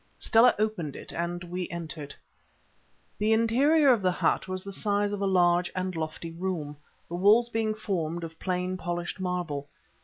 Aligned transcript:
Stella 0.17 0.55
opened 0.57 0.95
it, 0.95 1.13
and 1.13 1.43
we 1.43 1.69
entered. 1.69 2.15
The 3.19 3.33
interior 3.33 3.93
of 3.93 4.01
the 4.01 4.11
hut 4.11 4.47
was 4.47 4.63
the 4.63 4.73
size 4.73 5.13
of 5.13 5.21
a 5.21 5.27
large 5.27 5.71
and 5.75 5.95
lofty 5.95 6.31
room, 6.31 6.75
the 7.07 7.13
walls 7.13 7.49
being 7.49 7.75
formed 7.75 8.23
of 8.23 8.39
plain 8.39 8.77
polished 8.77 9.19
marble. 9.19 9.69